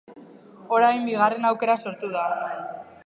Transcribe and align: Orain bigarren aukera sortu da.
Orain 0.77 1.05
bigarren 1.09 1.45
aukera 1.51 1.77
sortu 1.85 2.11
da. 2.17 2.25